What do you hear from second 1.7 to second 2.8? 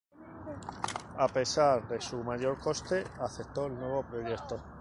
de su mayor